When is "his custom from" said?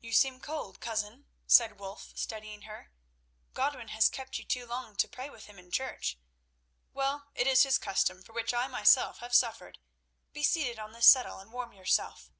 7.62-8.36